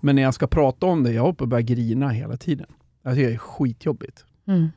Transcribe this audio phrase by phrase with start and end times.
[0.00, 2.66] Men när jag ska prata om det, jag hoppar och börjar grina hela tiden.
[3.02, 4.24] Jag tycker det är skitjobbigt.
[4.46, 4.68] Mm.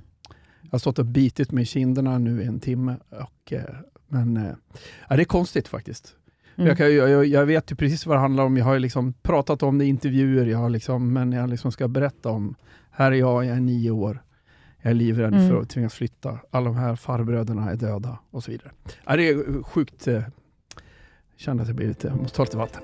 [0.62, 2.96] Jag har stått och bitit mig i kinderna nu i en timme.
[3.10, 3.64] Och, eh,
[4.08, 4.52] men eh,
[5.10, 6.16] ja, det är konstigt faktiskt.
[6.56, 6.68] Mm.
[6.68, 8.58] Jag, kan, jag, jag vet ju precis vad det handlar om.
[8.58, 11.88] Jag har liksom pratat om det i intervjuer, jag har liksom, men jag liksom ska
[11.88, 12.56] berätta om,
[12.92, 14.24] här är jag, jag är nio år.
[14.82, 15.50] Jag är livrädd Mm.
[15.50, 16.40] för att tvingas flytta.
[16.52, 18.72] Alla de här farbröderna är döda och så vidare.
[19.06, 20.08] Ja, det är sjukt.
[20.08, 20.22] Eh,
[21.38, 22.82] kände att jag blir lite, jag måste ta lite vatten.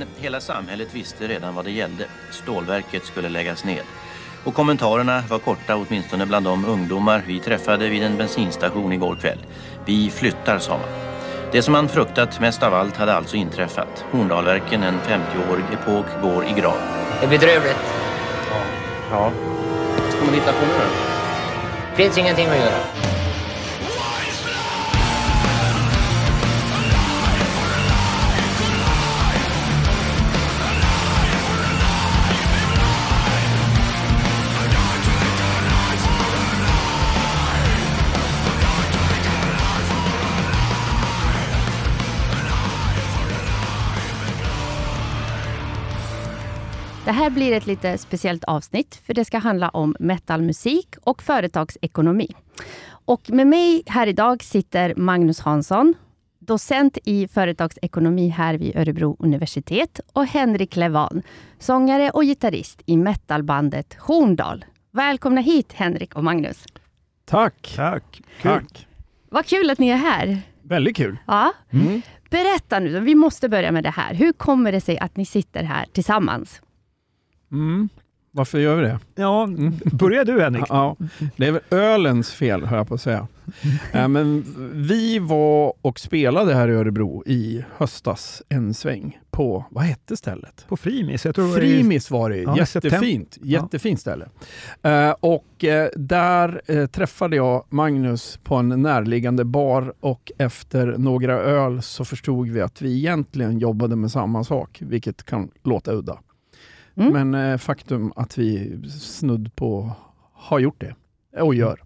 [0.00, 2.04] Men hela samhället visste redan vad det gällde.
[2.30, 3.82] Stålverket skulle läggas ned.
[4.44, 9.38] Och kommentarerna var korta åtminstone bland de ungdomar vi träffade vid en bensinstation igår kväll.
[9.86, 10.88] Vi flyttar, sa man.
[11.52, 14.04] Det som man fruktat mest av allt hade alltså inträffat.
[14.10, 16.78] Horndalverken, en 50-årig epok, går i grav.
[17.20, 17.94] Det är bedrövligt.
[19.10, 19.32] Ja.
[20.02, 21.10] Vad ska man hitta på nu då?
[22.02, 22.99] finns ingenting att göra.
[47.10, 52.28] Det här blir ett lite speciellt avsnitt, för det ska handla om metalmusik och företagsekonomi.
[52.88, 55.94] Och med mig här idag sitter Magnus Hansson,
[56.38, 61.22] docent i företagsekonomi här vid Örebro universitet och Henrik Levan,
[61.58, 64.64] sångare och gitarrist i metalbandet Horndal.
[64.90, 66.64] Välkomna hit Henrik och Magnus.
[67.24, 67.72] Tack!
[67.76, 68.22] Tack.
[68.42, 68.86] Tack!
[69.30, 70.38] Vad kul att ni är här.
[70.62, 71.16] Väldigt kul.
[71.26, 71.52] Ja.
[71.70, 72.02] Mm.
[72.30, 74.14] Berätta nu, vi måste börja med det här.
[74.14, 76.62] Hur kommer det sig att ni sitter här tillsammans?
[77.52, 77.88] Mm.
[78.32, 78.98] Varför gör vi det?
[79.14, 79.48] Ja,
[79.92, 80.64] börja du Henrik.
[80.68, 80.96] Ja,
[81.36, 83.26] det är väl ölens fel, hör jag på att säga.
[83.92, 84.44] Eh, Men
[84.74, 90.64] vi var och spelade här i Örebro i höstas en sväng på, vad hette stället?
[90.68, 91.24] På Frimis.
[91.24, 93.38] Jag tror Frimis var det, Ja, jättefint.
[93.42, 94.26] Jättefint ställe.
[94.82, 101.82] Eh, och eh, där träffade jag Magnus på en närliggande bar och efter några öl
[101.82, 106.18] så förstod vi att vi egentligen jobbade med samma sak, vilket kan låta udda.
[106.96, 107.28] Mm.
[107.28, 109.92] Men eh, faktum att vi snudd på
[110.32, 110.94] har gjort det
[111.42, 111.82] och gör.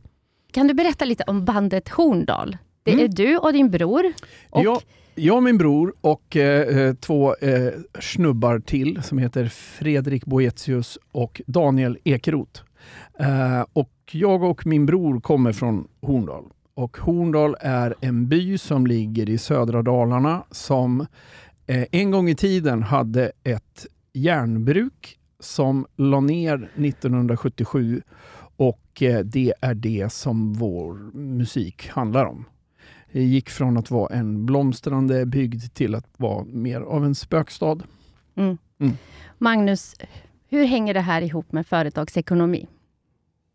[0.52, 2.56] Kan du berätta lite om bandet Horndal?
[2.82, 3.10] Det är Mm.
[3.14, 4.12] du och din bror.
[4.50, 4.80] Och Jag,
[5.14, 10.98] jag och min bror och eh, eh, två eh, snubbar till som heter Fredrik Boetius
[11.12, 12.62] och Daniel Ekeroth.
[13.18, 16.44] Eh, och jag och min bror kommer från Horndal.
[16.74, 21.06] Och Horndal är en by som ligger i södra Dalarna som
[21.66, 28.02] eh, en gång i tiden hade ett järnbruk som la ner 1977
[28.56, 32.44] och eh, det är det som vår musik handlar om.
[33.12, 37.78] Det gick från att vara en blomstrande bygd till att vara mer av en spökstad.
[39.38, 39.94] Magnus,
[40.48, 42.66] hur hänger det här ihop med företagsekonomi?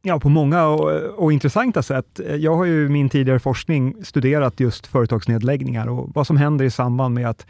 [0.01, 0.89] Ja, på många och,
[1.23, 2.19] och intressanta sätt.
[2.37, 6.71] Jag har ju i min tidigare forskning studerat just företagsnedläggningar och vad som händer i
[6.71, 7.47] samband med att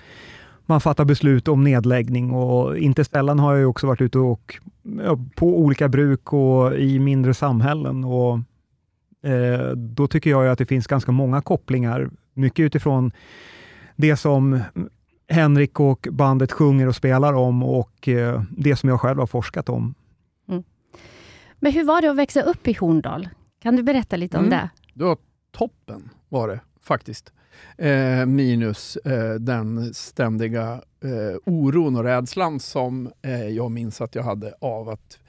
[0.70, 4.58] man fattar beslut om nedläggning och inte sällan har jag också varit ute och
[5.36, 8.34] på olika bruk och i mindre samhällen och
[9.30, 13.12] eh, då tycker jag ju att det finns ganska många kopplingar, mycket utifrån
[13.96, 14.60] det som
[15.30, 19.70] Henrik och bandet sjunger och spelar om och eh, det som jag själv har forskat
[19.70, 19.94] om.
[21.62, 23.30] Men hur var det att växa upp i Horndal?
[23.62, 24.58] Kan du berätta lite om Mm.
[24.60, 24.70] det?
[24.94, 25.18] Det var
[25.52, 27.34] toppen var det faktiskt.
[27.78, 34.24] Eh, minus eh, den ständiga eh, oron och rädslan som eh, jag minns att jag
[34.24, 35.20] hade av att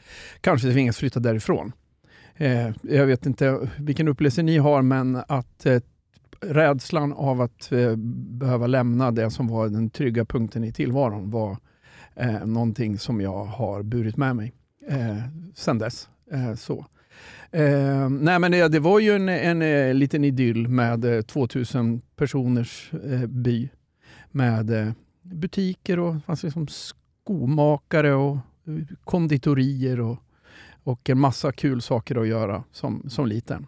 [0.40, 1.72] kanske tvingas flytta därifrån.
[2.36, 5.80] Eh, jag vet inte vilken upplevelse ni har, men att eh,
[6.40, 7.96] rädslan av att eh,
[8.38, 11.56] behöva lämna det som var den trygga punkten i tillvaron var
[12.14, 14.52] eh, någonting som jag har burit med mig
[14.88, 15.16] eh,
[15.54, 16.08] sen dess.
[16.32, 16.86] Eh, så.
[17.50, 22.00] Eh, nej men det, det var ju en, en, en liten idyll med eh, 2000
[22.16, 23.68] personers eh, by.
[24.30, 28.36] Med eh, butiker och fanns liksom skomakare och
[28.66, 30.18] eh, konditorier och,
[30.84, 33.66] och en massa kul saker att göra som, som liten.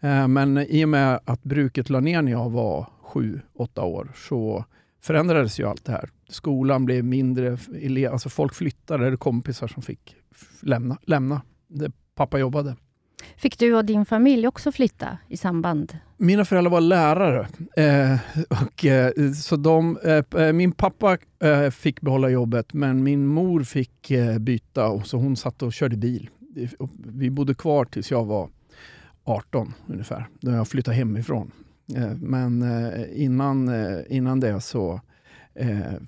[0.00, 4.12] Eh, men i och med att bruket la ner när jag var sju, åtta år
[4.14, 4.64] så
[5.00, 6.10] förändrades ju allt det här.
[6.28, 7.58] Skolan blev mindre,
[8.10, 10.16] alltså folk flyttade, det kompisar som fick
[10.60, 12.76] lämna, lämna det pappa jobbade.
[13.36, 15.98] Fick du och din familj också flytta i samband?
[16.16, 17.48] Mina föräldrar var lärare.
[17.76, 18.18] Eh,
[18.66, 19.98] och, eh, så de,
[20.36, 25.16] eh, min pappa eh, fick behålla jobbet men min mor fick eh, byta och så
[25.16, 26.30] hon satt och körde bil.
[27.06, 28.48] Vi bodde kvar tills jag var
[29.24, 31.50] 18 ungefär, då jag flyttade hemifrån.
[31.96, 32.64] Eh, men
[33.12, 33.70] innan,
[34.08, 35.00] innan det så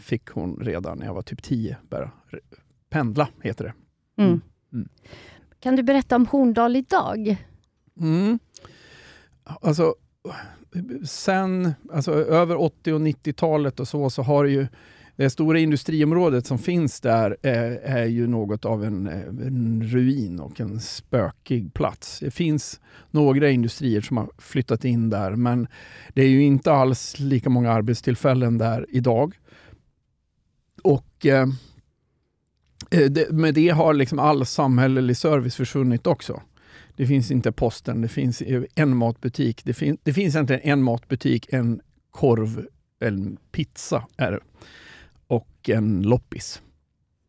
[0.01, 2.11] fick hon redan när jag var typ 10 börja
[2.91, 3.73] pendla, heter det.
[4.23, 4.41] Mm.
[4.73, 4.89] Mm.
[5.61, 7.37] Kan du berätta om Horndal idag?
[8.01, 8.39] Mm.
[9.45, 9.95] Alltså,
[11.05, 14.67] sen alltså, över 80 och 90-talet och så, så har ju
[15.17, 20.41] det stora industriområdet som finns där är, är ju något av en, eh, en, ruin
[20.41, 22.21] och en spökig plats.
[22.21, 22.81] Det finns
[23.11, 25.69] några industrier som har flyttat in där, men
[26.15, 29.39] det är ju inte alls lika många arbetstillfällen där idag.
[30.83, 31.47] Och Eh,
[32.91, 36.43] det, med det har liksom all samhällelig service försvunnit också.
[36.97, 38.43] Det finns inte posten, det finns
[38.75, 39.65] en matbutik.
[39.65, 42.67] Det, fin det finns egentligen en matbutik, en korv,
[43.01, 44.41] en pizza är det.
[45.27, 46.63] och en loppis.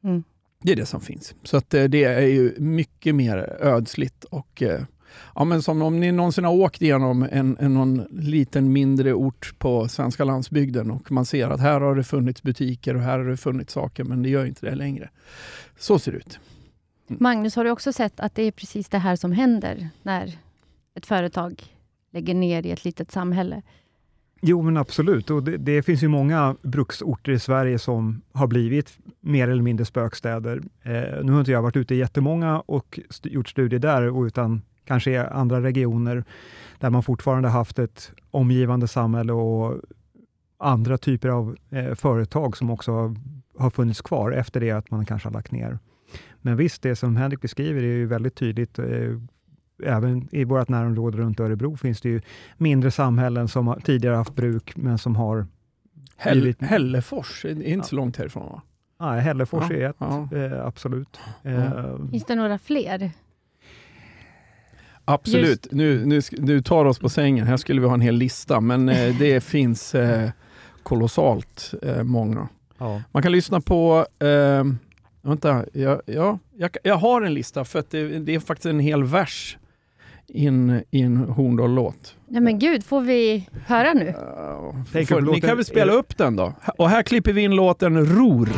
[0.04, 0.24] Mm.
[0.64, 1.36] Det är det som finns.
[1.44, 4.82] Så att eh, det är ju mycket mer ödsligt och eh,
[5.36, 9.54] ja, men som om ni någonsin har åkt igenom en, en någon liten mindre ort
[9.58, 13.26] på svenska landsbygden och man ser att här har det funnits butiker och här har
[13.26, 15.10] det funnits saker, men det gör inte det längre.
[15.80, 16.40] Så ser det ut.
[17.10, 17.18] Mm.
[17.24, 20.38] Magnus, har du också sett att det är precis det här som händer när
[20.96, 21.64] ett företag
[22.12, 23.62] lägger ner i ett litet samhälle?
[24.42, 25.30] Jo, men absolut.
[25.30, 29.86] Och det, det, finns ju många bruksorter i Sverige som har blivit mer eller mindre
[29.86, 30.62] spökstäder.
[30.84, 34.62] Eh, nu har inte jag varit ute i jättemånga och st gjort studier där, utan
[34.86, 36.24] kanske i andra regioner
[36.80, 39.82] där man fortfarande haft ett omgivande samhälle och
[40.58, 43.16] andra typer av eh, företag som också
[43.58, 45.80] har funnits kvar efter det att man kanske har lagt ner.
[46.42, 48.80] Men visst, det som Henrik beskriver är ju väldigt tydligt.
[48.80, 49.18] Eh,
[49.84, 52.22] även i vårt närområde runt Örebro finns det ju
[52.58, 55.48] mindre samhällen som tidigare haft bruk, men som har
[56.18, 56.62] Häll, blivit...
[56.62, 58.62] Hällefors är inte så långt härifrån va?
[59.00, 60.30] Nej, Hällefors ja, är ett, ja.
[60.36, 61.20] eh, absolut.
[61.42, 61.52] Ja.
[61.52, 63.12] Eh, finns det några fler?
[65.14, 65.68] Absolut.
[65.72, 67.48] Nu, nu, nu tar oss på sängen.
[67.48, 70.30] Här skulle vi ha en hel lista, men eh, det finns eh,
[70.84, 72.48] kolossalt eh, många.
[72.78, 73.02] Ja.
[73.12, 74.64] Man kan lyssna på eh,
[75.24, 78.80] Vänta, ja, ja, jag, jag har en lista för att det, det är faktiskt en
[78.80, 79.58] hel vers
[80.34, 82.16] i en, Horndal-låt.
[82.28, 84.08] Nej men gud, får vi höra nu?
[84.08, 84.14] Uh,
[85.06, 86.54] får, ni kan väl spela upp den då?
[86.78, 88.50] Och här klipper vi in låten Ror.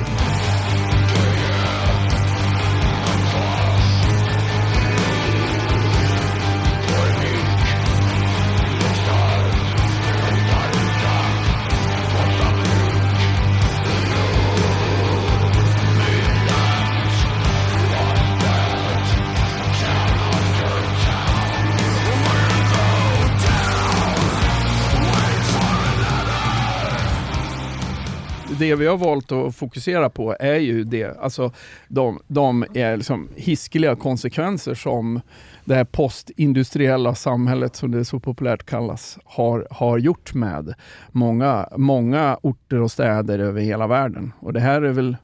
[28.63, 31.51] Det vi har valt att fokusera på är ju det, alltså
[31.87, 35.21] de, de är liksom hiskeliga konsekvenser som
[35.65, 40.73] det här postindustriella samhället, som det så populärt kallas, har, har gjort med
[41.11, 44.31] många, många orter och städer över hela världen.
[44.39, 45.17] Och det här är väl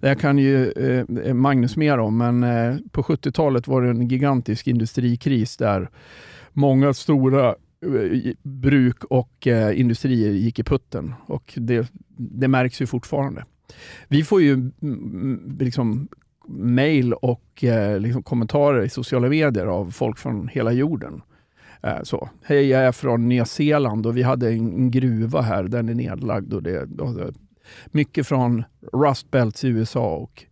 [0.00, 4.08] det här kan ju eh, Magnus mer om, men eh, på 70-talet var det en
[4.08, 5.90] gigantisk industrikris där
[6.52, 11.14] många stora Eh, bruk och eh, industrier gick i putten.
[11.26, 13.44] Och det, det märks ju fortfarande.
[14.08, 16.08] Vi får ju mm, liksom
[16.48, 21.22] mail och eh, liksom kommentarer i sociala medier av folk från hela jorden.
[21.82, 22.28] Eh, så.
[22.42, 26.52] Hej, jag är från Nya Zeeland och vi hade en, gruva här, den är nedlagd.
[26.52, 27.34] Och det, och
[27.86, 30.44] mycket från Rust Belts i USA och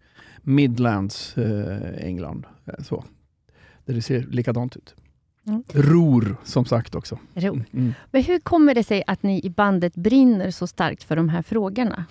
[0.43, 2.47] Midlands eh, England.
[2.67, 3.05] Eh, så.
[3.85, 4.95] Där det ser likadant ut.
[5.47, 5.63] Mm.
[5.73, 7.19] Ror, som sagt också.
[7.35, 7.65] Ror.
[7.73, 7.95] Mm.
[8.11, 11.43] Men hur kommer det sig att ni i bandet brinner så starkt för de här
[11.43, 12.05] frågorna?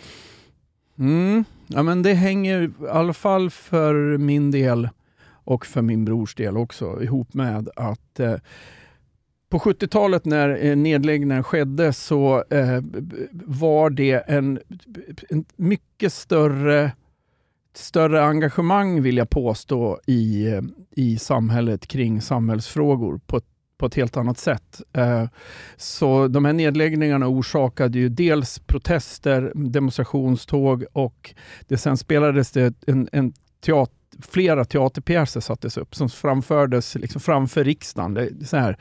[0.97, 1.45] Mm.
[1.67, 4.89] Ja, men det hänger i alla fall för min del
[5.25, 8.35] och för min brors del också ihop med att eh,
[9.49, 12.81] på 70-talet när eh, nedläggningen skedde så eh,
[13.31, 14.59] var det en,
[15.29, 16.91] en mycket större
[17.77, 20.47] större engagemang, vill jag påstå, i,
[20.91, 23.45] i samhället kring samhällsfrågor på ett,
[23.77, 24.81] på ett helt annat sätt.
[24.93, 25.25] Eh,
[25.77, 31.35] så de här nedläggningarna orsakade ju dels protester, demonstrationståg och
[31.67, 33.33] det sen spelades det en, en
[33.65, 38.13] teater flera teaterpjäser sattes upp som framfördes liksom framför riksdagen.
[38.13, 38.77] Det är så här,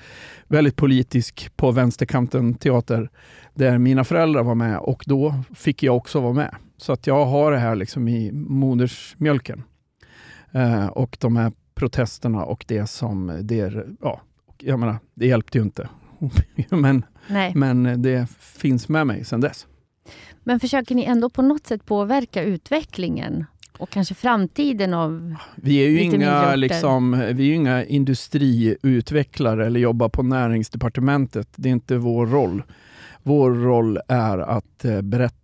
[0.49, 3.11] väldigt politisk på vänsterkanten teater
[3.55, 6.55] där mina föräldrar var med och då fick jag också vara med.
[6.83, 9.63] Så att jag har det här liksom i modersmjölken.
[10.53, 14.21] Eh, och de här protesterna och det som det, ja,
[14.59, 15.89] jag menar, det hjälpte ju inte.
[16.69, 17.53] men, Nej.
[17.55, 19.67] men det finns med mig sedan dess.
[20.45, 23.45] Men försöker ni ändå på något sätt påverka utvecklingen
[23.79, 25.35] och kanske framtiden av...
[25.55, 31.49] Vi är ju Lite inga, liksom, vi är ju inga industriutvecklare eller jobbar på näringsdepartementet.
[31.57, 32.63] Det är inte vår roll.
[33.23, 35.03] Vår roll är att eh,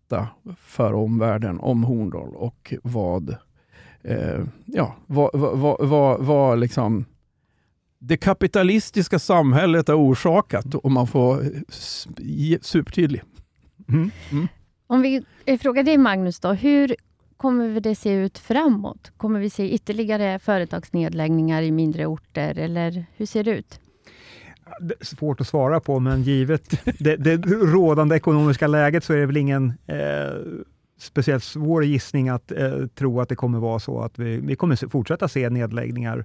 [0.09, 3.37] berätta för omvärlden om Horndal och vad,
[4.03, 7.05] eh, ja, vad, vad, vad, vad, vad liksom
[7.99, 11.43] det kapitalistiska samhället har orsakat, om man får
[12.63, 13.23] supertydlig.
[13.89, 14.11] Mm.
[14.87, 16.97] Om vi eh, frågar dig Magnus, då, hur
[17.37, 19.13] kommer det se ut framåt?
[19.17, 23.81] Kommer vi se ytterligare företagsnedläggningar i mindre orter eller hur ser det ut?
[25.01, 29.37] Svårt att svara på, men givet det, det rådande ekonomiska läget så är det väl
[29.37, 29.97] ingen eh,
[30.99, 34.89] speciellt svår gissning att eh, tro att det kommer vara så att vi, vi kommer
[34.89, 36.25] fortsätta se nedläggningar.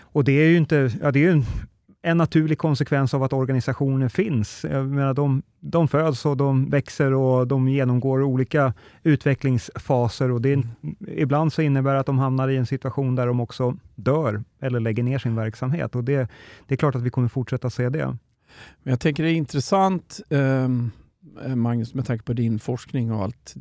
[0.00, 1.44] Och det är ju inte, ja, det är ju en,
[2.02, 4.64] en naturlig konsekvens av att organisationer finns.
[4.70, 10.52] Jag menar, de, de föds och de växer och de genomgår olika utvecklingsfaser och det
[10.52, 10.62] är,
[11.08, 14.80] ibland så innebär det att de hamnar i en situation där de också dör eller
[14.80, 15.94] lägger ner sin verksamhet.
[15.94, 16.28] Och det,
[16.66, 18.16] det är klart att vi kommer fortsätta se det.
[18.82, 20.68] Jag tänker det är intressant, eh,
[21.56, 23.54] Magnus, med tanke på din forskning och allt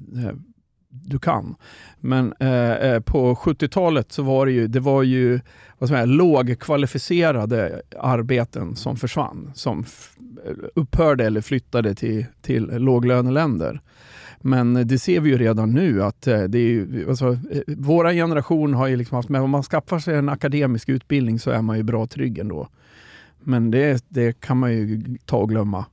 [0.92, 1.56] du kan.
[2.00, 5.40] Men eh, eh på 70-talet så var det ju, det var ju
[5.78, 9.86] vad ska lågkvalificerade arbeten som försvann, som
[10.46, 13.82] eh, upphörde eller flyttade till, till låglöneländer.
[14.42, 18.74] Men det ser vi ju redan nu att eh, det är ju, alltså, våra generation
[18.74, 21.78] har ju liksom haft med, om man skaffar sig en akademisk utbildning så är man
[21.78, 22.68] ju bra trygg ändå.
[23.40, 25.86] Men det, det kan man ju ta och glömma.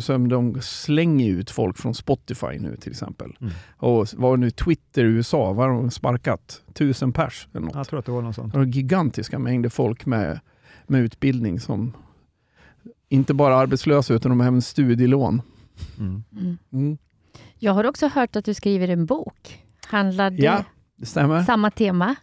[0.00, 3.36] Som de slänger ut folk från Spotify nu till exempel.
[3.40, 3.52] Mm.
[3.76, 6.62] Och var nu Twitter i USA, var de sparkat?
[6.72, 7.74] Tusen pers eller något.
[7.74, 8.52] Jag tror att det var något sånt.
[8.52, 10.40] Det var gigantiska mängder folk med,
[10.86, 11.92] med utbildning som
[13.08, 15.42] inte bara arbetslösa utan de har även studielån.
[15.98, 16.22] Mm.
[16.72, 16.98] Mm.
[17.58, 19.64] Jag har också hört att du skriver en bok.
[19.86, 20.64] Handlar det Ja,
[20.96, 21.42] det stämmer.
[21.42, 22.16] samma tema?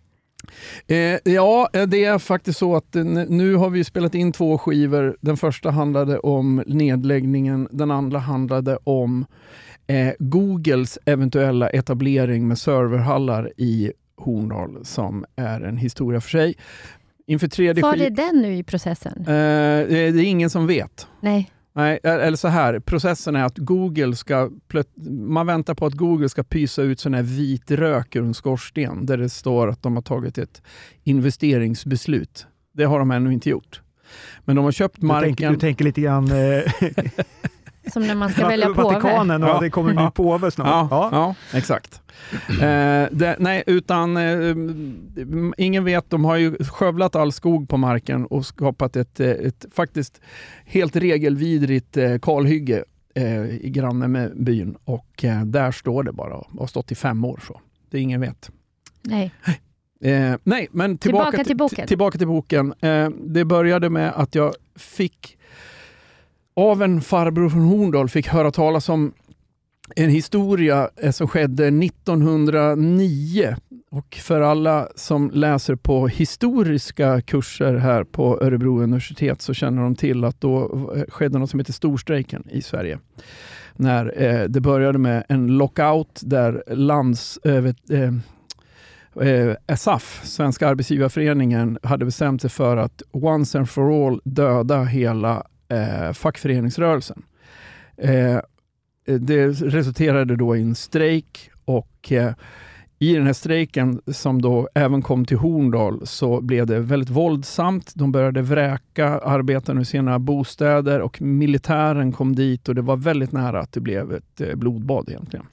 [0.88, 4.58] Eh, ja, eh, det är faktiskt så att eh, nu har vi spelat in två
[4.58, 5.18] skivor.
[5.22, 9.26] Den första handlade om nedläggningen, den andra handlade om
[9.88, 16.56] eh, Googles eventuella etablering med serverhallar i Horndal som är en historia för sig.
[17.28, 19.14] Inför tredje Var är den nu i processen?
[19.20, 19.26] Eh,
[19.88, 21.08] det är ingen som vet.
[21.22, 21.52] Nej.
[21.76, 24.50] Nej, eller så här, processen är att Google ska,
[25.20, 29.06] man väntar på att Google ska pysa ut sån här vit rök ur en skorsten
[29.06, 30.62] där det står att de har tagit ett
[31.04, 32.48] investeringsbeslut.
[32.74, 33.82] Det har de ännu inte gjort.
[34.46, 35.36] Men de har köpt Du, marken.
[35.36, 36.62] tänker, du tänker lite grann eh,
[37.94, 38.84] Som när man ska välja påve?
[38.84, 39.60] Vatikanen och Ja.
[39.60, 40.68] det kommer en ny påve snart.
[40.68, 41.10] Ja, Ja.
[41.52, 41.58] ja.
[41.58, 42.02] exakt.
[42.50, 44.56] Eh, det, nej, utan eh,
[45.58, 46.10] ingen vet.
[46.10, 50.22] De har ju skövlat all skog på marken och skapat ett, eh, ett faktiskt
[50.66, 52.84] helt regelvidrigt eh, kalhygge
[53.16, 54.76] eh, i granne med byn.
[54.86, 57.40] Och eh, där står det bara och har stått i fem år.
[57.48, 57.60] så.
[57.92, 58.52] Det ingen vet.
[59.02, 59.32] Nej.
[60.02, 61.88] Eh, nej, men tillbaka, Tillbaka till boken.
[61.88, 62.74] Tillbaka till boken.
[62.82, 65.38] Eh, det började med att jag fick
[66.56, 69.14] av en farbror från Horndal fick höra talas om
[69.96, 73.56] en historia eh, som skedde 1909.
[73.92, 79.96] Och för alla som läser på historiska kurser här på Örebro universitet så känner de
[79.96, 80.64] till att då
[80.96, 83.00] eh, skedde något som heter storstrejken i Sverige.
[83.76, 87.38] När eh, det började med en lockout där lands...
[87.38, 88.14] Eh, vet, eh,
[89.28, 95.44] eh, SAF, Svenska Arbetsgivarföreningen, hade bestämt sig för att once and for all döda hela
[95.68, 97.24] eh, fackföreningsrörelsen.
[97.98, 98.42] Eh, eh,
[99.06, 102.34] det resulterade då i en strejk och eh,
[103.00, 107.92] i den här strejken som då även kom till Horndal så blev det väldigt våldsamt.
[107.96, 113.32] De började vräka arbetarna ur sina bostäder och militären kom dit och det var väldigt
[113.32, 115.46] nära att det blev ett eh, blodbad egentligen.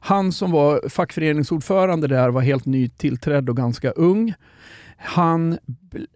[0.00, 4.34] Han som var fackföreningsordförande där var helt nytillträdd och ganska ung.
[5.04, 5.58] Han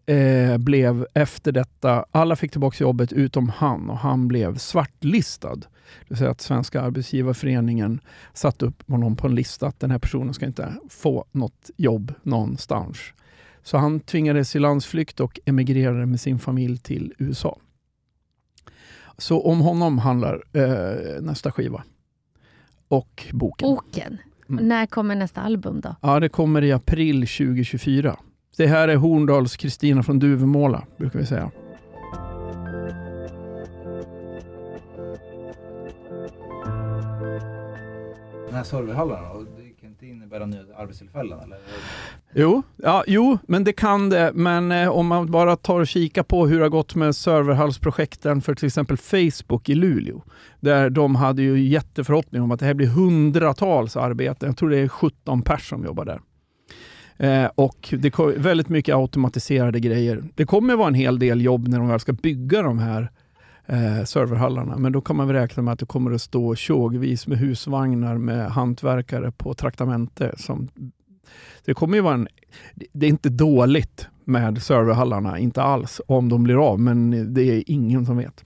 [0.06, 5.56] eh, blev efter detta, alla fick tillbaka jobbet utom han och han blev svartlistad.
[5.56, 8.00] Det vill säga att Svenska Arbetsgivarföreningen
[8.32, 12.14] satte upp honom på en lista att den här personen ska inte få något jobb
[12.22, 12.98] någonstans.
[13.62, 17.58] Så han tvingades i landsflykt och emigrerade med sin familj till USA.
[19.18, 21.82] Så om honom handlar eh, nästa skiva.
[22.88, 23.68] Och boken.
[23.68, 24.18] Boken.
[24.48, 24.68] Mm.
[24.68, 25.96] När kommer nästa album då?
[26.02, 28.16] Ja, det kommer i april 2024.
[28.56, 31.50] Det här är Horndals Kristina från Duvemåla, brukar vi säga.
[38.46, 41.58] Den här serverhallarna, då, det kan inte innebära nya arbetstillfällen eller?
[42.34, 44.32] Jo, ja, jo, men det kan det.
[44.34, 48.40] Men eh, om man bara tar och kikar på hur det har gått med serverhallsprojekten
[48.40, 50.22] för till exempel Facebook i Luleå.
[50.60, 54.48] Där de hade ju jätteförhoppning om att det här blir hundratals arbeten.
[54.48, 56.20] Jag tror det är 17 personer som jobbar där.
[57.18, 60.24] Eh, och det är väldigt mycket automatiserade grejer.
[60.34, 63.10] Det kommer vara en hel del jobb när de väl ska bygga de här
[63.66, 64.76] eh, serverhallarna.
[64.76, 68.50] Men då kan man räkna med att det kommer att stå tjogvis med husvagnar med
[68.50, 70.34] hantverkare på traktamente.
[70.36, 70.68] Som,
[71.64, 72.28] det kommer ju vara en,
[72.92, 77.62] det är inte dåligt med serverhallarna, inte alls, om de blir av, men det är
[77.66, 78.44] ingen som vet.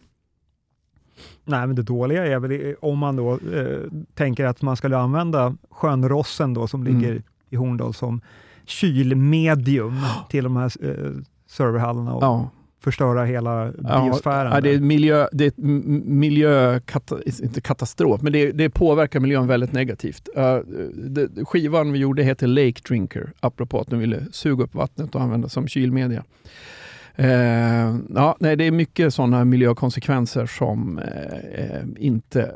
[1.44, 3.78] Nej, men det dåliga är väl om man då eh,
[4.14, 7.22] tänker att man skulle använda sjön Rossen då, som ligger mm.
[7.48, 8.20] i Horndal som
[8.70, 11.12] kylmedium till de här eh,
[11.46, 12.50] serverhallarna och ja.
[12.80, 14.52] förstöra hela biosfären.
[14.52, 15.52] Ja, det är, miljö, det är
[16.10, 16.80] miljö,
[17.42, 20.28] inte katastrof, men det, det påverkar miljön väldigt negativt.
[20.36, 20.56] Uh,
[20.94, 25.20] det, skivan vi gjorde heter Lake Drinker, apropå att de ville suga upp vattnet och
[25.20, 26.24] använda som kylmedia.
[27.18, 27.26] Uh,
[28.14, 32.54] ja, nej, det är mycket sådana miljökonsekvenser som uh, inte,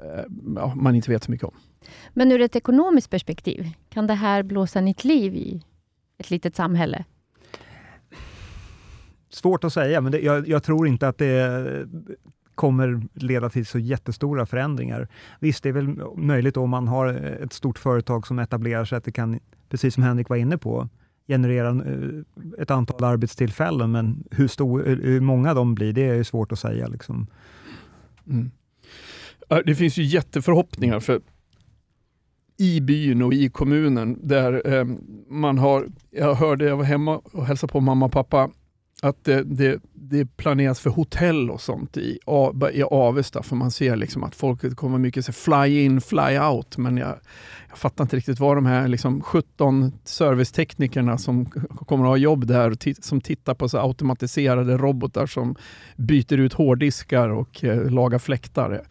[0.75, 1.55] man inte vet så mycket om.
[2.13, 5.63] Men ur ett ekonomiskt perspektiv, kan det här blåsa nytt liv i
[6.25, 7.05] ett litet samhälle?
[9.31, 11.89] Svårt att säga, men det, jag, jag, tror inte att det
[12.55, 15.09] kommer leda till så jättestora förändringar.
[15.41, 17.07] Visst, det är väl möjligt om man har
[17.43, 20.89] ett stort företag som etablerar sig att det kan, precis som Henrik var inne på,
[21.29, 26.53] generera eh, ett antal arbetstillfällen, men hur, stor, hur många de blir, det är svårt
[26.53, 26.87] att säga.
[26.87, 27.27] Liksom.
[28.27, 28.51] Mm.
[29.65, 31.21] Det finns ju jätteförhoppningar, för
[32.59, 34.85] i byn och i kommunen där eh,
[35.29, 38.51] man har, jag hörde, jag var hemma och hälsade på mamma och pappa,
[39.03, 42.19] att det, det, det planeras för hotell och sånt i,
[42.73, 46.79] i Avesta, för man ser liksom att folk kommer mycket så fly in, fly out,
[46.79, 47.19] men jag,
[47.69, 51.47] jag fattar inte riktigt vad de här liksom 17 serviceteknikerna som
[51.87, 55.57] kommer att ha jobb där, som tittar på så automatiserade robotar som
[55.97, 58.83] byter ut hårddiskar och eh, lagar fläktar.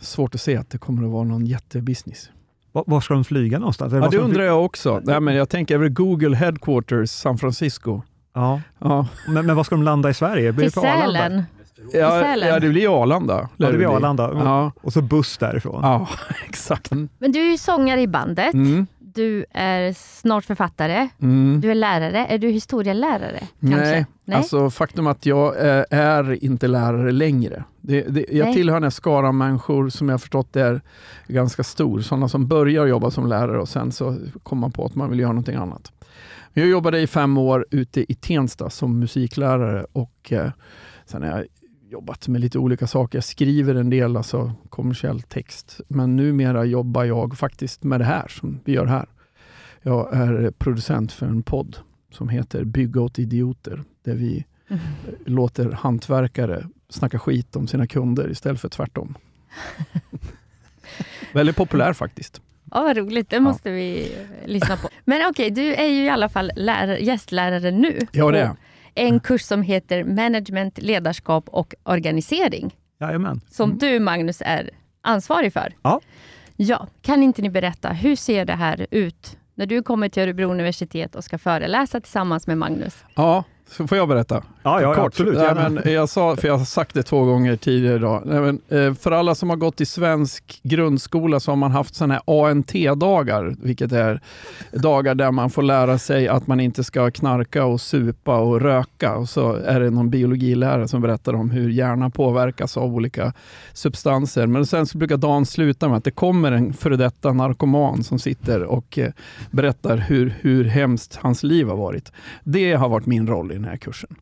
[0.00, 2.30] Svårt att se att det kommer att vara någon jättebusiness.
[2.72, 3.92] Var ska de flyga någonstans?
[3.92, 5.00] Ja, det undrar jag också.
[5.04, 8.02] Nej, men jag tänker över Google Headquarters San Francisco.
[8.34, 8.60] Ja.
[8.78, 9.06] ja.
[9.28, 10.52] Men, men var ska de landa i Sverige?
[10.52, 11.42] Blir Till Sälen.
[11.92, 13.48] Ja, ja, det blir Arlanda.
[13.56, 14.30] Ja, det blir Arlanda.
[14.34, 14.72] Ja.
[14.82, 15.80] Och så buss därifrån.
[15.82, 16.08] Ja,
[16.48, 16.90] exakt.
[16.90, 18.54] Men du är ju sångare i bandet.
[18.54, 21.60] Mm du är snart författare, mm.
[21.60, 22.26] du är lärare.
[22.26, 23.40] Är du historielärare?
[23.60, 23.76] Kanske?
[23.76, 27.64] Nej, Nej, alltså faktum att jag eh, är inte lärare längre.
[27.80, 28.54] Det, det, jag Nej.
[28.54, 30.80] tillhör en skara människor som jag förstått är
[31.26, 32.00] ganska stor.
[32.00, 35.20] Sådana som börjar jobba som lärare och sen så kommer man på att man vill
[35.20, 35.92] göra någonting annat.
[36.52, 40.50] Jag jobbade i fem år ute i Tensta som musiklärare och eh,
[41.06, 41.46] sen har jag
[41.90, 43.16] jobbat med lite olika saker.
[43.18, 48.28] Jag skriver en del alltså kommersiell text, men numera jobbar jag faktiskt med det här
[48.28, 49.06] som vi gör här.
[49.82, 51.76] Jag är producent för en podd
[52.12, 54.82] som heter Bygga åt idioter, där vi mm.
[55.24, 59.14] låter hantverkare snacka skit om sina kunder istället för tvärtom.
[61.32, 62.40] Väldigt populär faktiskt.
[62.70, 63.30] Ja, vad roligt.
[63.30, 63.74] Det måste ja.
[63.74, 64.88] vi lyssna på.
[65.04, 67.98] Men okej, okay, du är ju i alla fall lärare, gästlärare nu.
[68.12, 68.56] Ja, det är
[68.94, 72.76] en kurs som heter Management, ledarskap och organisering.
[73.00, 73.40] Jajamän.
[73.50, 73.78] Som mm.
[73.78, 74.70] du, Magnus, är
[75.02, 75.74] ansvarig för.
[75.82, 76.00] Ja.
[76.56, 80.50] Ja, kan inte ni berätta, hur ser det här ut när du kommer till Örebro
[80.50, 83.04] universitet och ska föreläsa tillsammans med Magnus?
[83.14, 84.44] Ja, så får jag berätta?
[84.62, 85.06] Ja, ja, Kort.
[85.06, 85.38] absolut.
[85.38, 88.22] Nej, men jag, sa, för jag har sagt det två gånger tidigare idag.
[88.24, 91.94] Nej, men, eh, för alla som har gått i svensk grundskola så har man haft
[91.94, 94.20] sådana här ANT-dagar, vilket är
[94.72, 99.16] dagar där man får lära sig att man inte ska knarka och supa och röka.
[99.16, 103.32] Och så är det någon biologilärare som berättar om hur hjärnan påverkas av olika
[103.72, 104.46] substanser.
[104.46, 108.18] Men sen så brukar dagen sluta med att det kommer en före detta narkoman som
[108.18, 109.12] sitter och eh,
[109.50, 112.12] berättar hur, hur hemskt hans liv har varit.
[112.44, 114.16] Det har varit min roll den här kursen.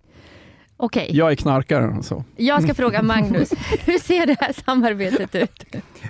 [0.79, 1.09] Okay.
[1.13, 2.25] Jag är knarkaren alltså.
[2.37, 3.53] Jag ska fråga Magnus,
[3.85, 5.65] hur ser det här samarbetet ut?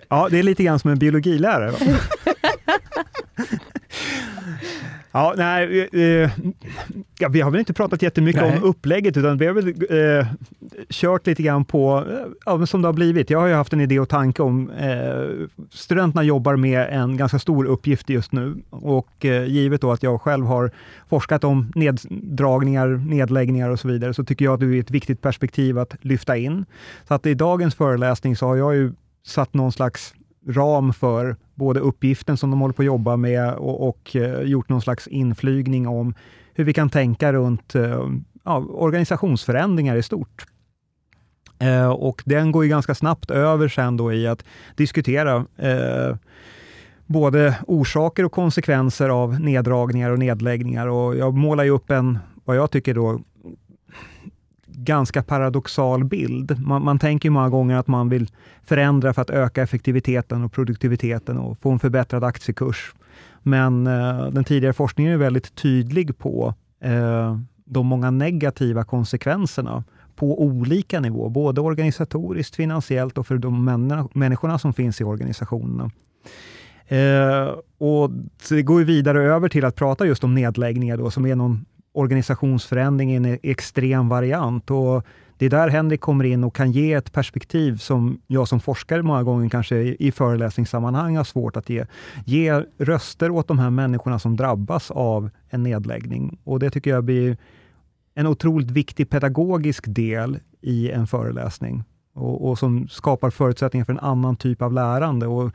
[0.09, 1.75] Ja, det är lite grann som en biologilärare.
[5.13, 6.31] Ja, nej, eh,
[7.19, 8.57] ja, vi har väl inte pratat jättemycket nej.
[8.57, 10.27] om upplägget, utan vi har väl eh,
[10.89, 12.05] kört lite grann på,
[12.45, 13.31] ja, som det har blivit.
[13.31, 17.39] Jag har ju haft en idé och tanke om, eh, studenterna jobbar med en ganska
[17.39, 20.71] stor uppgift just nu och eh, givet då att jag själv har
[21.09, 25.23] forskat om neddragningar, nedläggningar och så vidare, så tycker jag att det är ett viktigt
[25.23, 26.65] perspektiv att lyfta in.
[27.09, 28.93] Så att i dagens föreläsning så har jag ju
[29.27, 30.15] satt någon slags
[30.49, 34.69] ram för både uppgiften som de håller på att jobba med och, och eh, gjort
[34.69, 36.15] någon slags inflygning om
[36.55, 38.09] hur vi kan tänka runt eh,
[38.45, 40.47] ja, organisationsförändringar i stort.
[41.59, 44.45] Eh, och den går ju ganska snabbt över sen då i att
[44.77, 46.17] diskutera eh,
[47.07, 50.87] både orsaker och konsekvenser av neddragningar och nedläggningar.
[50.87, 53.21] Och jag målar ju upp en, vad jag tycker då,
[54.85, 56.59] ganska paradoxal bild.
[56.67, 58.31] Man, man tänker många gånger att man vill
[58.65, 62.95] förändra för att öka effektiviteten och produktiviteten och få en förbättrad aktiekurs.
[63.43, 69.85] Men eh, den tidigare forskningen är väldigt tydlig på eh, de många negativa konsekvenserna
[70.17, 73.65] på olika nivåer, både organisatoriskt, finansiellt och för de
[74.15, 75.91] människorna som finns i organisationerna.
[76.89, 78.11] Eh, och
[78.49, 83.13] Det går vidare över till att prata just om nedläggningar, då, som är någon organisationsförändring
[83.13, 84.71] i en extrem variant.
[84.71, 88.61] Och det är där Henrik kommer in och kan ge ett perspektiv som jag som
[88.61, 91.85] forskare många gånger kanske i föreläsningssammanhang har svårt att ge.
[92.25, 96.39] Ge röster åt de här människorna som drabbas av en nedläggning.
[96.45, 97.37] Och Det tycker jag blir
[98.15, 103.99] en otroligt viktig pedagogisk del i en föreläsning och, och, som skapar förutsättningar för en
[103.99, 105.27] annan typ av lärande.
[105.27, 105.53] Och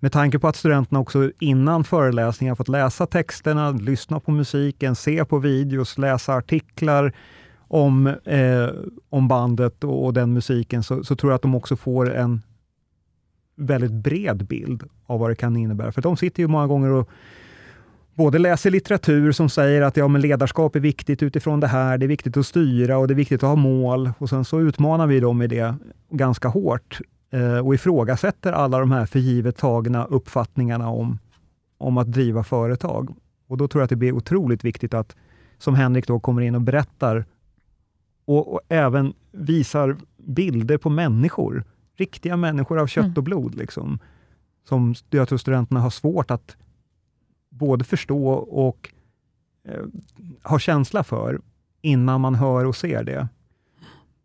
[0.00, 5.24] med tanke på att studenterna också innan föreläsningen fått läsa texterna, lyssna på musiken, se
[5.24, 7.12] på videos, läsa artiklar
[7.68, 8.68] om, eh,
[9.08, 12.42] om bandet och, och den musiken, så, så, tror jag att de också får en
[13.56, 15.92] väldigt bred bild av vad det kan innebära.
[15.92, 17.10] För de sitter ju många gånger och
[18.14, 22.06] både läser litteratur som säger att ja, men ledarskap är viktigt utifrån det här, det
[22.06, 24.10] är viktigt att styra och det är viktigt att ha mål.
[24.18, 25.74] Och sen så utmanar vi dem i det
[26.10, 27.00] ganska hårt
[27.64, 31.18] och ifrågasätter alla de här för givet tagna uppfattningarna om,
[31.78, 33.14] om att driva företag.
[33.46, 35.16] Och Då tror jag att det blir otroligt viktigt att,
[35.58, 37.24] som Henrik då kommer in och berättar,
[38.24, 41.64] och, och även visar bilder på människor,
[41.96, 43.14] riktiga människor av kött mm.
[43.16, 43.98] och blod, liksom,
[44.68, 46.56] som jag tror studenterna har svårt att
[47.50, 48.90] både förstå och
[49.64, 49.84] eh,
[50.42, 51.40] ha känsla för
[51.80, 53.28] innan man hör och ser det.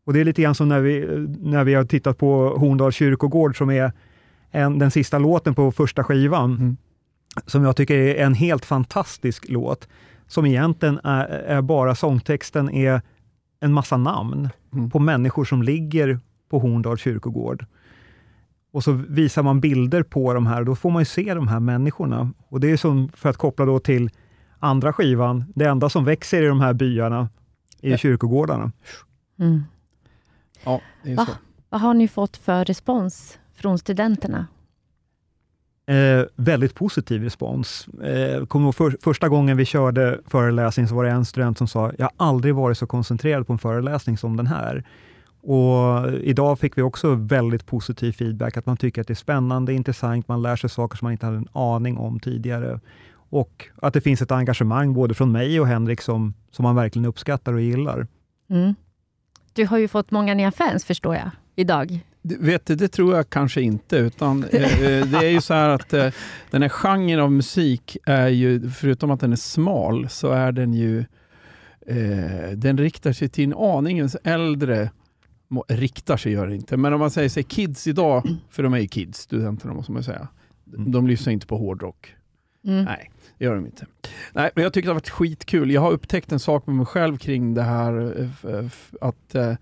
[0.06, 3.58] Och Det är lite grann som när vi, när vi har tittat på Horndal kyrkogård,
[3.58, 3.92] som är
[4.52, 6.78] en, den sista låten på första skivan, mm.
[7.46, 9.88] som jag tycker är en helt fantastisk låt,
[10.28, 13.02] som egentligen är, är bara sångtexten är
[13.60, 14.90] en massa namn mm.
[14.90, 17.66] på människor som ligger på Horndal kyrkogård.
[18.72, 21.60] Och så visar man bilder på de här, då får man ju se de här
[21.60, 22.32] människorna.
[22.48, 24.10] Och det är som, för att koppla då till
[24.60, 27.30] andra skivan, det enda som växer i de här byarna
[27.82, 27.98] är ja.
[27.98, 28.72] kyrkogårdarna.
[29.40, 29.64] Mm.
[30.64, 31.26] Ja, det är Va?
[31.26, 31.32] så.
[31.70, 34.48] Vad har ni fått för respons från studenterna?
[35.86, 37.88] Eh, väldigt positiv respons.
[37.88, 41.92] Eh, kommer för, första gången vi körde föreläsning så var det en student som sa,
[41.98, 44.84] jag har aldrig varit så koncentrerad på en föreläsning som den här.
[45.42, 49.74] Och idag fick vi också väldigt positiv feedback, att man tycker att det är spännande,
[49.74, 52.80] intressant, man lär sig saker som man inte hade en aning om tidigare.
[53.30, 57.06] Och att det finns ett engagemang både från mig och Henrik som, som man verkligen
[57.06, 58.08] uppskattar och gillar.
[58.50, 58.76] Mm.
[59.54, 62.00] Du har ju fått många nya fans förstår jag, idag.
[62.22, 63.98] Vet du, det tror jag kanske inte.
[63.98, 66.10] Utan, eh, eh, det är ju så här att eh,
[66.52, 70.74] den här genren av musik är ju, förutom att den är smal, så är den
[70.74, 71.00] ju
[71.88, 74.90] eh, den riktar sig till en aningens äldre
[75.68, 78.78] riktar sig gör det inte, men om man säger sig kids idag, för de är
[78.78, 80.28] ju kids, studenterna måste man säga.
[80.74, 80.92] Mm.
[80.92, 82.16] De lyssnar inte på hårdrock.
[82.66, 82.86] Mm.
[82.86, 83.86] Nej, det gör de inte.
[84.34, 85.72] Nej, men jag tycker det har varit skitkul.
[85.72, 88.66] Jag har upptäckt en sak med mig själv kring det här eh,
[89.02, 89.56] att eh,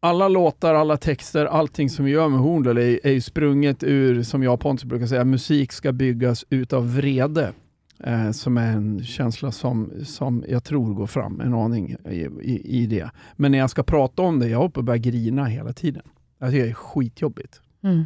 [0.00, 4.42] alla låtar, alla texter, allting som vi gör med Horndal är, är sprunget ur, som
[4.42, 7.52] jag och Pontus brukar säga, musik ska byggas utav vrede.
[7.98, 12.82] Eh, som är en känsla som, som jag tror går fram en aning i, i,
[12.82, 13.10] i det.
[13.36, 16.02] Men när jag ska prata om det, jag uppe och börjar grina hela tiden.
[16.38, 17.60] Jag tycker det är skitjobbigt.
[17.82, 18.04] Mm.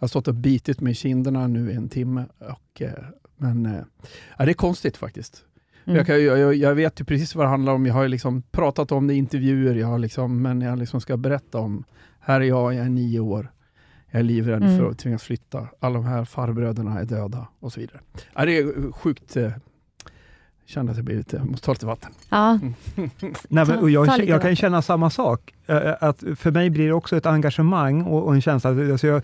[0.00, 2.24] Jag har stått och bitit mig i kinderna nu i en timme.
[2.38, 2.92] Och, eh,
[3.36, 3.80] men eh,
[4.38, 5.44] ja, det är konstigt faktiskt.
[5.84, 5.96] Mm.
[5.96, 7.86] Jag, kan, jag, jag, vet ju precis vad det handlar om.
[7.86, 11.16] Jag har liksom pratat om det i intervjuer, jag har liksom, men jag liksom ska
[11.16, 11.84] berätta om,
[12.20, 13.52] här är jag, jag är nio år.
[14.10, 14.78] Jag är livrädd mm.
[14.78, 15.68] för att tvingas flytta.
[15.80, 18.00] Alla de här farbröderna är döda och så vidare.
[18.34, 19.36] Ja, det är sjukt.
[19.36, 19.52] Eh,
[20.66, 22.12] kände att jag blir lite, jag måste ta lite vatten.
[22.28, 22.58] Ja.
[23.48, 25.54] Nej, men, jag, jag kan känna samma sak.
[26.00, 28.70] Att för mig blir det också ett engagemang och, och en känsla.
[28.70, 29.22] Alltså jag,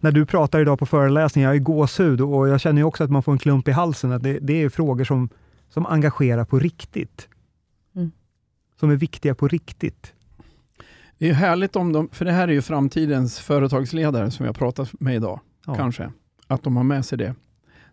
[0.00, 3.22] när du pratar idag på föreläsningen, jag är gåshud och jag känner också att man
[3.22, 4.12] får en klump i halsen.
[4.12, 5.28] Att det, det är frågor som,
[5.68, 7.28] som engagerar på riktigt.
[7.96, 8.10] Mm.
[8.80, 10.12] Som är viktiga på riktigt.
[11.18, 15.00] Det är härligt om de, för det här är ju framtidens företagsledare som jag pratat
[15.00, 15.74] med idag, ja.
[15.74, 16.12] kanske,
[16.46, 17.34] att de har med sig det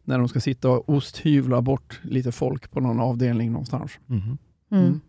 [0.04, 4.00] när de ska sitta och osthyvla bort lite folk på någon avdelning någonstans.
[4.10, 4.22] Mm.
[4.22, 4.38] Mm.
[4.84, 5.02] Mm.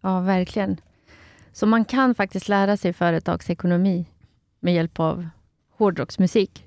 [0.00, 0.80] Ja, verkligen.
[1.52, 4.06] Så man kan faktiskt lära sig företagsekonomi
[4.60, 5.28] med hjälp av
[5.80, 6.64] hårdrocksmusik?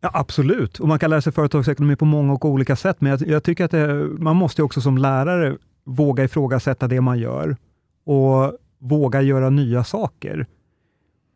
[0.00, 3.28] Ja, absolut, och man kan lära sig företagsekonomi på många och olika sätt, men jag,
[3.28, 7.56] jag tycker att det, man måste också som lärare våga ifrågasätta det man gör
[8.04, 10.46] och våga göra nya saker.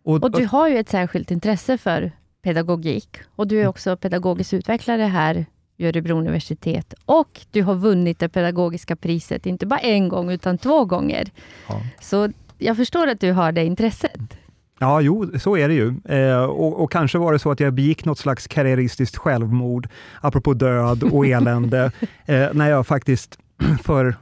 [0.04, 4.52] Och, och du har ju ett särskilt intresse för pedagogik och du är också pedagogisk
[4.52, 10.08] utvecklare här vid Örebro universitet och du har vunnit det pedagogiska priset, inte bara en
[10.08, 11.30] gång utan två gånger.
[11.68, 11.80] Ja.
[12.00, 14.38] Så jag förstår att du har det intresset.
[14.78, 15.94] Ja, jo, så är det ju.
[16.04, 19.88] Eh, och, och, kanske var det så att jag begick något slags karriäristiskt självmord,
[20.20, 21.92] apropå död och elände,
[22.26, 23.38] eh, när jag faktiskt
[23.82, 24.14] för,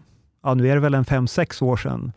[0.43, 2.13] ja, nu är det väl en fem, sex år sedan,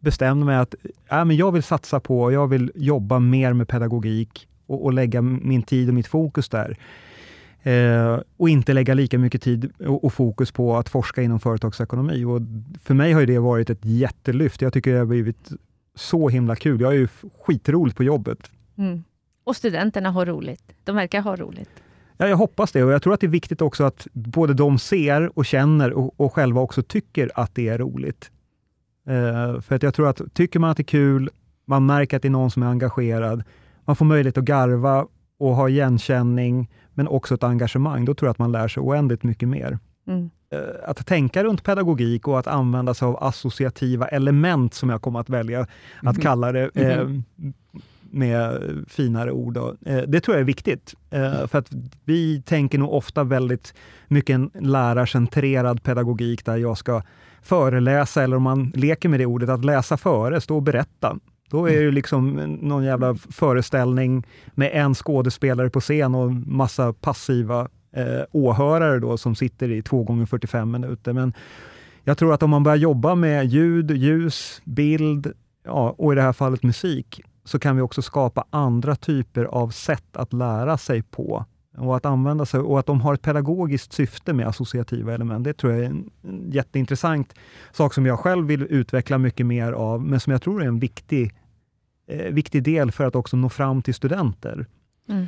[0.00, 0.74] bestämde mig att
[1.10, 5.22] äh, men jag vill satsa på, jag vill jobba mer med pedagogik och, och lägga
[5.22, 6.78] min tid och mitt fokus där.
[7.62, 12.24] Eh, och inte lägga lika mycket tid och, och, fokus på att forska inom företagsekonomi.
[12.24, 12.40] Och
[12.82, 14.62] för mig har det varit ett jättelyft.
[14.62, 15.50] Jag tycker det har blivit
[15.94, 16.80] så himla kul.
[16.80, 17.08] Jag är ju
[17.40, 18.50] skitroligt på jobbet.
[18.78, 19.04] Mm.
[19.44, 20.72] Och studenterna har roligt.
[20.84, 21.70] De verkar ha roligt.
[22.16, 24.78] Ja, jag hoppas det och jag tror att det är viktigt också att både de
[24.78, 28.30] ser och känner och, och själva också tycker att det är roligt.
[29.06, 31.30] Eh, för att jag tror att tycker man att det är kul,
[31.64, 33.42] man märker att det är någon som är engagerad,
[33.84, 35.06] man får möjlighet att garva
[35.38, 39.22] och ha igenkänning, men också ett engagemang, då tror jag att man lär sig oändligt
[39.22, 39.78] mycket mer.
[40.06, 40.30] Mm.
[40.52, 45.20] Eh, att tänka runt pedagogik och att använda sig av associativa element, som jag kommer
[45.20, 45.68] att välja att
[46.02, 46.14] mm.
[46.14, 47.22] kalla det, mm.
[48.10, 49.56] med finare ord.
[49.56, 50.94] Eh, det tror jag är viktigt,
[51.48, 51.70] för att
[52.04, 53.74] vi tänker nog ofta väldigt
[54.08, 57.02] mycket en lärarcentrerad pedagogik, där jag ska
[57.42, 61.16] föreläsa, eller om man leker med det ordet, att läsa före, stå och berätta.
[61.50, 67.68] Då är det liksom någon jävla föreställning med en skådespelare på scen och massa passiva
[67.92, 71.12] eh, åhörare då, som sitter i 2 gånger 45 minuter.
[71.12, 71.32] Men
[72.04, 75.32] jag tror att om man börjar jobba med ljud, ljus, bild
[75.64, 79.70] ja, och i det här fallet musik, så kan vi också skapa andra typer av
[79.70, 81.44] sätt att lära sig på
[81.76, 85.44] och att använda sig och att de har ett pedagogiskt syfte med associativa element.
[85.44, 86.10] Det tror jag är en,
[86.50, 87.34] jätteintressant
[87.72, 90.78] sak som jag själv vill utveckla mycket mer av, men som jag tror är en
[90.78, 91.34] viktig,
[92.06, 94.66] eh, viktig del för att också nå fram till studenter.
[95.08, 95.26] Mm.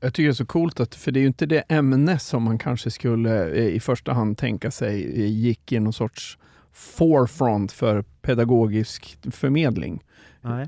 [0.00, 2.42] Jag tycker det är så coolt, att, för det är ju inte det ämne som
[2.42, 6.38] man kanske skulle eh, i första hand tänka sig gick i någon sorts
[6.72, 10.02] forefront för pedagogisk förmedling.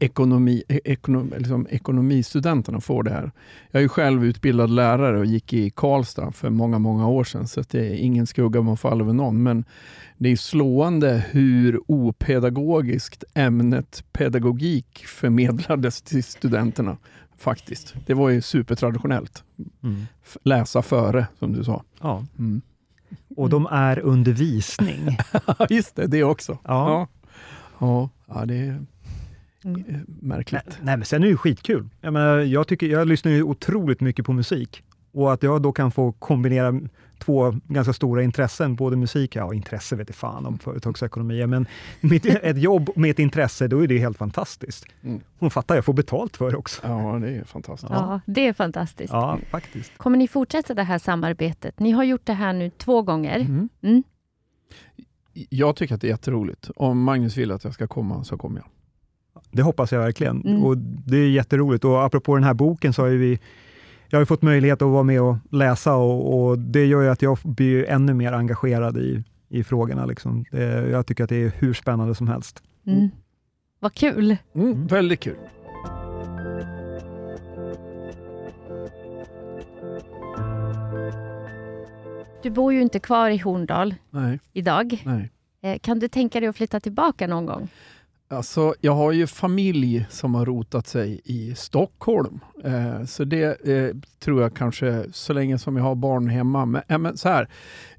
[0.01, 3.31] Ekonomi, e, ekonom, liksom ekonomistudenterna får det här.
[3.71, 7.49] Jag är ju själv utbildad lärare och gick i Karlstad för många, många år sedan,
[7.49, 9.43] så det är ingen skugga man faller över någon.
[9.43, 9.65] Men
[10.17, 16.97] det är slående hur opedagogiskt ämnet pedagogik förmedlades till studenterna
[17.39, 17.95] faktiskt.
[18.07, 19.45] Det var ju supertraditionellt.
[19.83, 20.07] Mm.
[20.43, 21.83] Läsa före, som du sa.
[22.01, 22.25] Ja.
[22.39, 22.63] Mm.
[23.37, 25.19] Och de är undervisning.
[25.71, 26.59] Just det, det också.
[26.65, 27.09] Ja.
[27.79, 28.11] Ja.
[28.27, 28.85] ja, det är
[29.65, 30.07] mm.
[30.07, 30.63] märkligt.
[30.67, 31.89] Nej, nej, men sen är det ju skitkul.
[32.01, 35.73] Jag, menar, jag, tycker, jag lyssnar ju otroligt mycket på musik och att jag då
[35.73, 36.81] kan få kombinera
[37.19, 41.67] två ganska stora intressen, både musik, ja intresse vet jag fan om företagsekonomi, men
[42.01, 44.87] mitt, ett jobb med ett intresse, då är det helt fantastiskt.
[45.03, 45.21] Mm.
[45.39, 46.81] Hon fattar, jag får betalt för det också.
[46.85, 47.93] Ja, det är fantastiskt.
[47.93, 49.13] Ja, det är fantastiskt.
[49.13, 49.99] Ja, faktiskt.
[49.99, 51.81] Kommer ni fortsätta det här samarbetet?
[51.81, 53.37] Ni har gjort det här nu två gånger.
[53.37, 53.69] Mm.
[53.83, 54.03] Mm.
[55.33, 56.71] Jag tycker att det är jätteroligt.
[56.77, 58.67] Om Magnus vill att jag ska komma, så kommer jag.
[59.51, 60.43] Det hoppas jag verkligen.
[60.43, 60.65] Mm.
[60.65, 61.85] Och Det är jätteroligt.
[61.85, 63.39] Och apropå den här boken så har vi
[64.11, 67.23] jag har fått möjlighet att vara med och läsa och, och det gör ju att
[67.23, 70.07] jag blir ännu mer engagerad i, i frågorna.
[70.07, 70.45] Liksom.
[70.51, 72.63] Det, jag tycker att det är hur spännande som helst.
[72.87, 73.09] Mm.
[73.81, 74.37] Vad kul!
[74.55, 75.37] Mm, väldigt kul.
[82.43, 84.41] Du bor ju inte kvar i Horndal Nej.
[84.53, 85.03] idag.
[85.05, 85.31] Nej.
[85.61, 87.69] Eh, kan du tänka dig att flytta tillbaka någon gång?
[88.31, 92.41] Alltså, jag har ju familj som har rotat sig i Stockholm.
[92.65, 96.67] Eh, så det eh, tror jag kanske, så länge som jag har barn hemma.
[96.67, 97.49] Men, äh, men så här,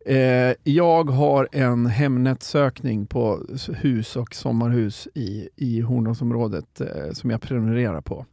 [0.06, 3.40] eh, jag har en Hemnet-sökning på
[3.74, 8.26] hus och sommarhus i, i Horndalsområdet eh, som jag prenumererar på.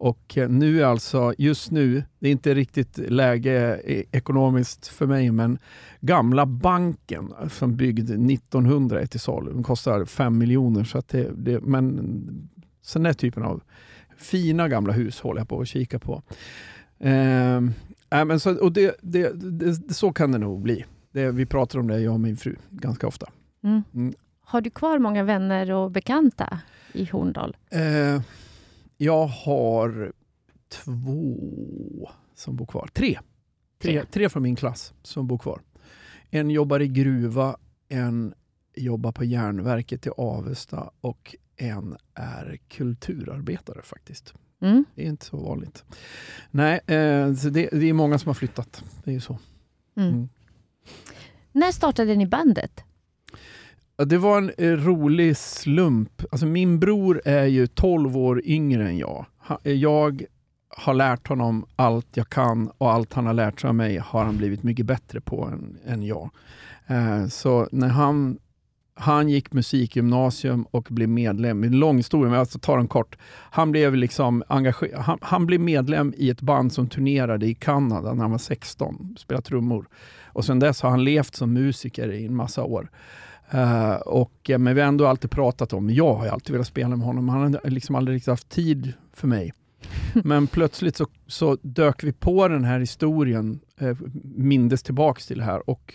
[0.00, 3.80] Och eh, nu är alltså, just nu, det är inte riktigt läge
[4.12, 5.58] ekonomiskt för mig, men
[6.00, 9.52] gamla banken som byggd 1900 är till salu.
[9.52, 10.84] Den kostar 5 miljoner.
[10.84, 12.50] Så att det, det, men
[12.82, 13.62] sån där typen av
[14.16, 16.22] fina gamla hus håller jag på att kika på.
[16.98, 17.60] Eh,
[18.10, 20.84] men så, och det, det, det, så kan det nog bli.
[21.12, 23.26] Vi pratar om det, jag och min fru, ganska ofta.
[23.64, 23.82] Mm.
[23.94, 24.14] Mm.
[24.40, 26.60] Har du kvar många vänner och bekanta
[26.92, 27.56] i Horndal?
[27.70, 28.22] Eh,
[29.02, 30.12] jag har
[30.68, 32.88] två som bor kvar.
[32.92, 33.18] Tre.
[33.78, 35.60] Tre, tre från min klass som bor kvar.
[36.30, 37.56] En jobbar i gruva,
[37.88, 38.34] en
[38.76, 44.34] jobbar på järnverket i Avesta och en är kulturarbetare faktiskt.
[44.60, 44.84] Mm.
[44.94, 45.84] Det är inte så vanligt.
[46.50, 48.84] Nej, eh, så det, det, är många som har flyttat.
[49.04, 49.38] Det är ju så.
[49.96, 50.08] Mm.
[50.08, 50.28] Mm.
[51.52, 52.84] När startade ni bandet?
[54.06, 56.22] Det var en eh, rolig slump.
[56.32, 59.26] Alltså min bror är ju 12 år yngre än jag.
[59.64, 60.24] Eh, jag
[60.68, 64.24] har lärt honom allt jag kan och allt han har lärt sig av mig har
[64.24, 66.30] han blivit mycket bättre på än, än jag.
[66.86, 68.38] Eh, så när han,
[69.00, 73.16] han gick musikgymnasium och blev medlem, en lång historia men jag ska ta den kort.
[73.50, 78.14] Han blev, liksom engager- han, han blev medlem i ett band som turnerade i Kanada
[78.14, 79.88] när han var 16, spelade trummor.
[80.24, 82.90] Och sen dess har han levt som musiker i en massa år.
[83.50, 87.06] Eh, och, men vi har ändå alltid pratat om, jag har alltid velat spela med
[87.06, 89.52] honom, han har liksom aldrig riktigt haft tid för mig.
[90.24, 93.96] Men plötsligt så, så dök vi på den här historien, eh,
[94.34, 95.94] mindes tillbaks till det här och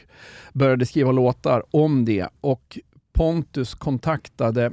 [0.53, 2.27] började skriva låtar om det.
[2.41, 2.79] Och
[3.15, 4.71] Pontus kontaktade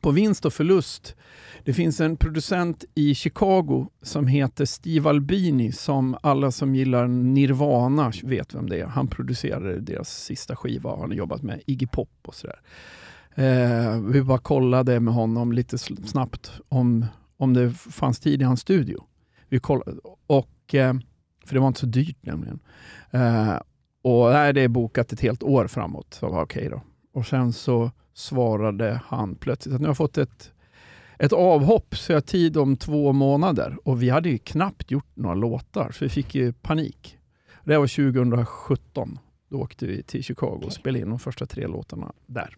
[0.00, 1.16] på vinst och förlust.
[1.64, 8.12] Det finns en producent i Chicago som heter Steve Albini som alla som gillar Nirvana
[8.22, 8.86] vet vem det är.
[8.86, 12.60] Han producerade deras sista skiva och han har jobbat med Iggy Pop och sådär.
[13.34, 18.60] Eh, vi bara kollade med honom lite snabbt om, om det fanns tid i hans
[18.60, 19.04] studio.
[19.48, 19.92] Vi kollade,
[20.26, 20.94] och, eh,
[21.44, 22.58] för det var inte så dyrt nämligen.
[23.10, 23.56] Eh,
[24.02, 26.14] och nej, det är bokat ett helt år framåt.
[26.14, 26.82] Så var okej då.
[27.16, 30.52] Och sen så svarade han plötsligt att nu har jag fått ett,
[31.18, 33.76] ett avhopp så jag har tid om två månader.
[33.84, 37.18] Och vi hade ju knappt gjort några låtar så vi fick ju panik.
[37.64, 39.18] Det var 2017.
[39.48, 40.70] Då åkte vi till Chicago och Okej.
[40.70, 42.56] spelade in de första tre låtarna där.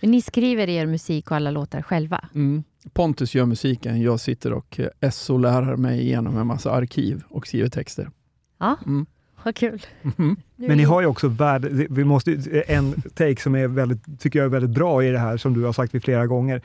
[0.00, 2.28] Men ni skriver er musik och alla låtar själva?
[2.34, 2.62] Mm.
[2.92, 7.68] Pontus gör musiken, jag sitter och eh, SO-lärar mig igenom en massa arkiv och skriver
[7.68, 8.10] texter.
[8.58, 9.06] Ja, Mm.
[9.44, 9.82] Vad kul.
[10.02, 10.36] Mhm.
[10.56, 12.32] Men ni har ju också värld, vi måste,
[12.66, 15.64] en take som är väldigt, tycker jag är väldigt bra i det här, som du
[15.64, 16.62] har sagt vid flera gånger.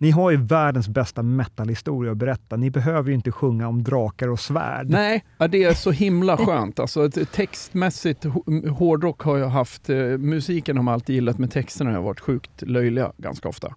[0.00, 2.56] Ni har ju världens bästa metalhistoria att berätta.
[2.56, 4.90] Ni behöver ju inte sjunga om drakar och svärd.
[4.90, 6.78] Nej, det är så himla skönt.
[6.80, 8.24] Alltså, textmässigt,
[8.70, 12.62] hårdrock har jag haft, eh, musiken har man alltid gillat, men texterna har varit sjukt
[12.62, 13.74] löjliga ganska ofta.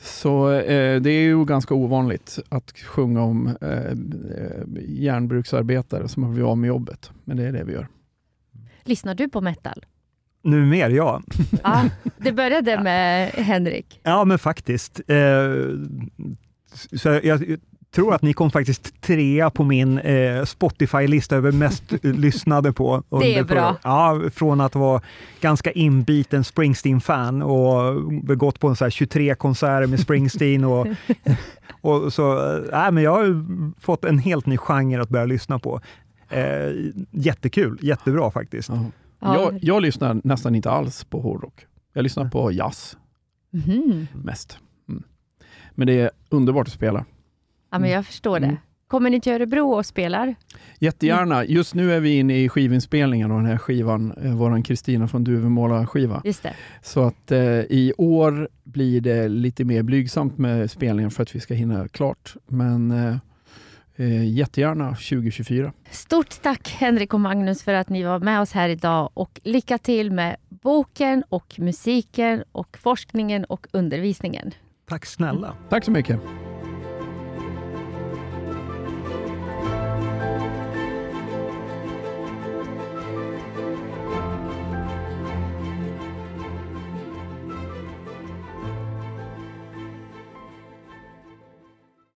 [0.00, 3.94] Så eh, det är ju ganska ovanligt att sjunga om eh, eh,
[4.88, 7.10] järnbruksarbetare som har blivit av med jobbet.
[7.24, 7.88] Men det är det vi gör.
[8.84, 9.84] Lyssnar du på metal?
[10.42, 11.22] Nu mer, ja.
[11.64, 11.84] Ja,
[12.16, 14.00] det började med Henrik.
[14.02, 15.00] Ja, men faktiskt.
[15.06, 15.16] Eh,
[16.92, 17.58] så jag
[17.96, 23.02] tror att ni kom faktiskt trea på min eh, Spotify-lista över mest lyssnade på.
[23.20, 23.76] Det är bra.
[23.82, 25.02] Ja, från att vara
[25.40, 30.64] ganska inbiten Springsteen-fan och gått på en så här 23 konserter med Springsteen.
[30.64, 30.86] Och,
[31.80, 33.46] och så, äh, men jag har
[33.80, 35.80] fått en helt ny genre att börja lyssna på.
[36.28, 36.72] Eh,
[37.10, 38.68] jättekul, jättebra faktiskt.
[38.68, 38.84] Ja.
[39.20, 41.66] Jag, jag lyssnar nästan inte alls på hårdrock.
[41.92, 42.96] Jag lyssnar på jazz
[43.52, 44.06] Mhm.
[44.14, 44.58] mest.
[44.88, 45.02] Mm.
[45.74, 47.04] Men det är underbart att spela.
[47.76, 48.46] Ja, men jag förstår det.
[48.46, 48.58] Mm.
[48.88, 50.34] Kommer ni till Örebro och spelar?
[50.78, 51.44] Jättegärna.
[51.44, 55.24] Just nu är vi inne i skivinspelningen av den här skivan, eh, våran Kristina från
[55.24, 56.22] Duvemåla-skiva.
[56.24, 56.54] Just det.
[56.82, 61.40] Så att eh, i år blir det lite mer blygsamt med spelningen för att vi
[61.40, 62.34] ska hinna klart.
[62.46, 63.16] Men eh,
[63.96, 65.72] eh, jättegärna 2024.
[65.90, 69.78] Stort tack Henrik och Magnus för att ni var med oss här idag och lycka
[69.78, 74.50] till med boken och musiken och forskningen och undervisningen.
[74.88, 75.54] Tack snälla.
[75.68, 76.20] Tack så mycket.